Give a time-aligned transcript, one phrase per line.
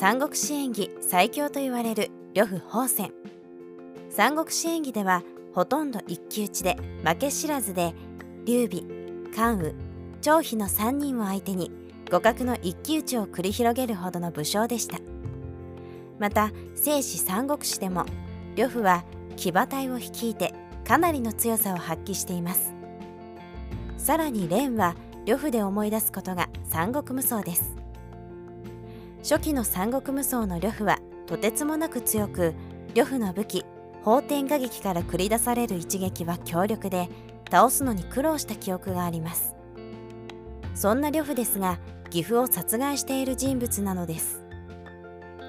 [0.00, 3.12] 三国志演義最強と言われる呂布宝泉
[4.08, 5.22] 三国志演義では
[5.52, 7.92] ほとんど一騎打ちで負け知らずで
[8.46, 8.82] 劉備
[9.36, 9.74] 関羽
[10.22, 11.70] 張飛の3人を相手に
[12.06, 14.96] 互角の一騎打ちを繰り広げるほどの武将でした。
[16.18, 18.06] また聖史三国志でも
[18.56, 19.04] 呂布は
[19.36, 22.72] 騎馬隊を率いてかなりの強さを発揮しています。
[23.98, 27.79] さらに蓮は呂布で思い出すことが三国無双です。
[29.22, 32.54] 初期の三国無双の呂布はとてつもなく強く
[32.94, 33.64] 呂布の武器
[34.02, 37.08] 法天画撃から繰り出される一撃は強力で
[37.50, 39.54] 倒すのに苦労した記憶があります。
[40.74, 44.42] そんな呂布ですが岐阜を殺害している人物なのです。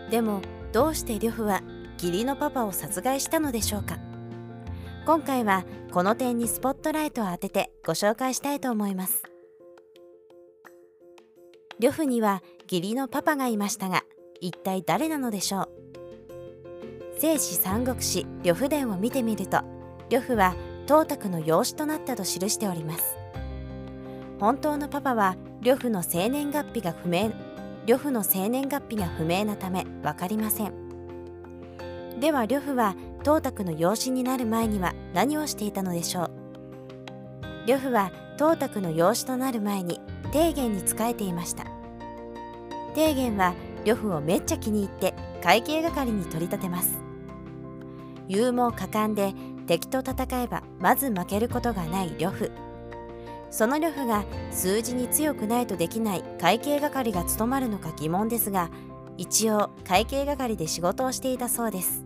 [0.10, 0.42] でも
[0.74, 1.62] どうして呂布は
[1.94, 3.98] 義理のパパを殺害したのでしょうか？
[5.06, 9.30] 今回はこの点にスポットライトを当ててご紹介したいと思います。
[11.81, 14.04] 呂布には義理のパパがいましたが
[14.40, 15.70] 一体誰なのでしょう？
[17.18, 19.62] 聖史三国志呂布伝を見てみると
[20.12, 23.18] 呂布は董卓の養子となったと記しております。
[24.40, 27.32] 本当のパパは呂布の生年月日が不明
[27.88, 30.73] 呂布の生年月日が不明なため分かりません。
[32.20, 36.32] では呂布は董卓の養子になる前には何をしていたのでしょう？
[37.66, 41.66] 呂布は董卓の養子となる前に提言に仕えていました。
[42.96, 43.54] 提言は
[43.86, 47.00] 呂布をめっちゃ気に入って会計係に取り立てます。
[48.28, 49.34] 勇猛果敢で
[49.68, 52.52] 敵と戦えばまず負けることがない呂布。
[53.50, 58.72] その呂布が数字に強くないとできない会計係が務まるのか疑問ですが
[59.18, 62.04] 一応会計係で仕事をしていたそうです。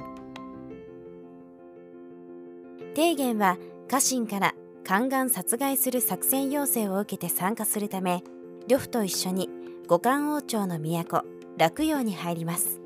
[2.96, 8.24] 提言は家臣から宦官殺害する作戦要請を受けて参加するため
[8.68, 9.50] 呂布と一緒に
[9.88, 11.24] 五冠王朝の都
[11.58, 12.82] 洛陽に入ります。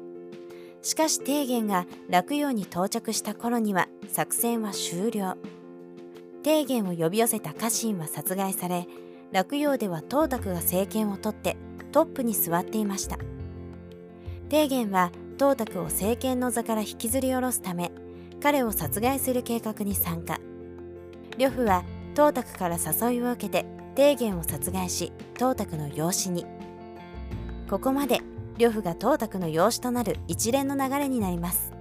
[0.82, 5.38] しかし提言が洛陽に到着した頃には作戦は終了。
[6.44, 8.86] 提言を呼び寄せた家臣は殺害され
[9.32, 11.56] 洛陽では董卓が政権を取って
[11.94, 13.18] トップに座っていました。
[14.50, 17.94] 提言は董卓を政権の座から引きずり下ろすため
[18.42, 20.38] 彼を殺害する計画に参加。
[21.38, 23.66] 呂布は董卓から誘いを受けて
[23.96, 26.59] 提言を殺害し董卓の養子に。
[27.70, 28.22] ここまで
[28.58, 31.72] 呂布が董卓の養子となる一連の流れになります。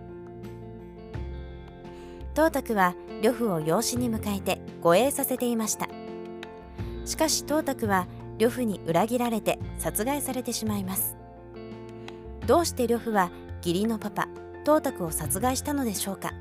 [2.35, 5.89] 董卓は呂布を養子に迎えて護衛させていました。
[7.07, 8.07] しかし董卓は
[8.39, 11.17] 呂布に裏切られて殺害されてしまいます。
[12.47, 13.31] どうして呂布は
[13.65, 14.29] 義理のパパ
[14.67, 16.35] 董卓を殺害したのでしょうか。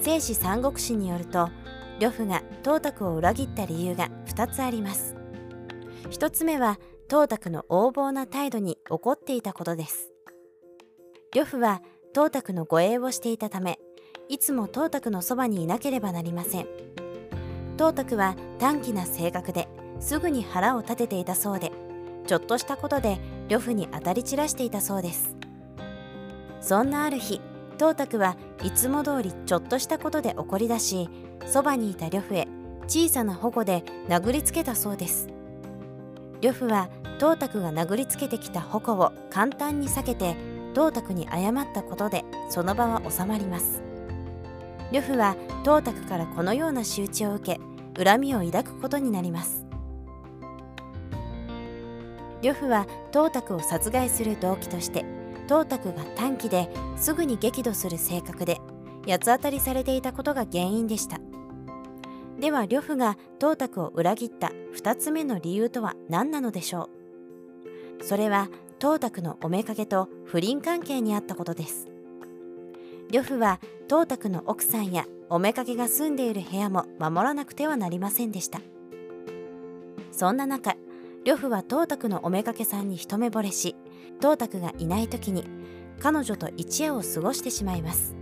[0.00, 1.50] 聖史三国志によると
[1.98, 5.16] 呂布が董卓を裏切った理由が2つあります。
[6.10, 6.78] 1つ目は
[7.12, 10.10] 董卓の横暴な態度に怒っていたことです。
[11.34, 11.82] 呂布は
[12.14, 13.78] 董卓の護衛をしていたため
[14.30, 16.66] いつも董卓のそばにいなければなりません。
[17.76, 19.68] 董卓は短気な性格で
[20.00, 21.70] すぐに腹を立てていたそうで
[22.26, 23.18] ちょっとしたことで
[23.50, 25.36] 呂布に当たり散らしていたそうです。
[26.62, 27.42] そんなある日
[27.76, 31.10] 董卓はいつも通りちょっとしたことで怒り出し
[31.44, 32.48] そばにいた呂布へ
[32.86, 35.28] 小さな矛で殴りつけたそうです。
[36.42, 36.88] 呂布は
[37.20, 40.34] 董卓が殴りつけてきた矛を簡単に避けて
[40.74, 43.80] 董卓に謝ったことでその場は収まります。
[44.90, 47.58] 呂布は董卓からこのような仕打ちを受
[47.94, 49.64] け恨みを抱くことになります。
[52.42, 55.04] 呂布は董卓を殺害する動機として
[55.46, 58.58] 董卓が短期ですぐに激怒する性格で
[59.06, 61.20] 八つ当たりされていたことが原因でした。
[62.42, 66.90] では呂布が董卓を裏切った2つ目の理由とは何なのでしょ
[68.00, 68.04] う？
[68.04, 68.48] それは
[68.80, 71.86] 董卓のおめかけと不倫関係にあったことです。
[73.12, 78.60] 呂布は董卓の奥さんやおめかけが住んでいる部屋も守らなくてはなりませんでした。
[80.10, 80.74] そんな中
[81.24, 83.76] 呂布は董卓のおめかけさんに一目惚れし
[84.20, 85.44] 董卓がいない時に
[86.00, 88.16] 彼女と一夜を過ごしてしまいます。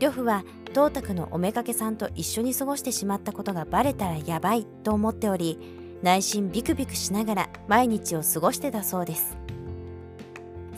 [0.00, 5.58] 呂布は董卓のおめかけさんと一緒に過ごしてしまったことがバレたらやばいと思っており
[6.02, 9.36] 内心ビクビクしながら毎日を過ごしてたそうです。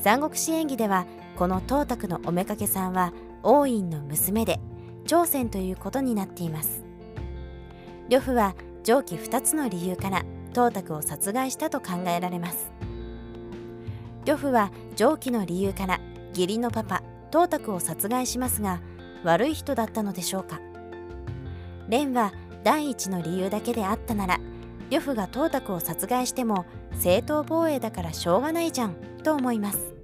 [0.00, 1.06] 三国志演義では
[1.36, 4.58] この董卓のおめかけさんは王院の娘で
[5.06, 6.82] 朝鮮ということになっています。
[8.08, 12.72] 呂布は上記2つの理由から董卓を殺害したと考えられます。
[14.24, 16.00] 呂布は上記の理由から
[16.30, 18.80] 義理のパパ董卓を殺害しますが
[19.24, 20.60] 悪い人だったのでしょうか。
[21.88, 22.32] 蓮は
[22.62, 24.38] 第一の理由だけであったなら
[24.90, 26.66] 呂布が董卓を殺害しても
[26.98, 29.94] 正当防衛だからしょうがないじゃんと思います。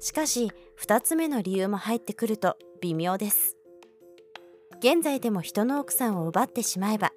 [0.00, 3.56] しかし2つ目の理由も入ってくると微妙です。
[4.78, 7.12] 現在でも人の奥さんを奪ってしまえば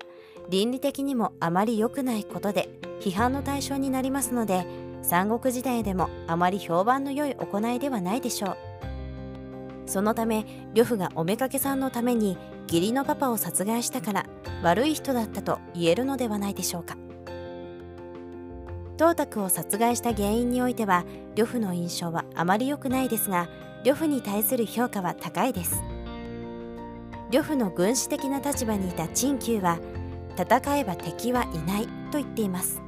[0.50, 4.66] 倫理的にもあまり良くないことで批判の対象になりますので
[5.02, 8.67] 三国時代でもあまり評判の良い行いではないでしょう。
[9.88, 10.46] そのため
[10.76, 12.38] 呂布がおめかけさんのために
[12.68, 14.26] 義理のパパを殺害したから
[14.62, 16.98] 悪い人だったと言えるのではないでしょうか。
[18.98, 21.06] 董卓を殺害した原因においては
[21.36, 23.48] 呂布の印象はあまり良くないですが
[23.86, 25.82] 呂布に対する評価は高いです。
[27.32, 29.80] 呂布の軍事的な立場にいた陳旧は
[30.38, 32.82] 戦えば敵はいないと言っています。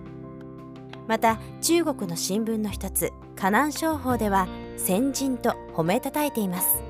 [1.08, 4.48] また中国の新聞の一つ河南商法では
[4.80, 6.82] 先人と褒めたたえています。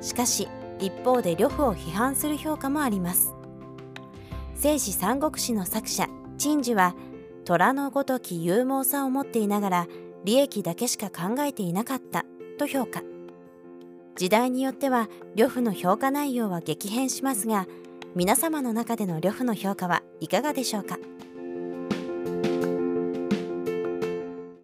[0.00, 0.48] しかし
[0.80, 3.34] 一方で呂布を批判する評価もあります。
[4.54, 6.08] 聖史三国志の作者
[6.38, 6.94] 陳寿は
[7.44, 9.86] 虎のごとき勇猛さを持っていながら
[10.24, 12.24] 利益だけしか考えていなかった
[12.58, 13.02] と評価。
[14.16, 17.66] 時代によっては呂布の評価内容は激変しますが
[18.14, 20.98] 皆様の中での呂布の評価はいかがでしょうか？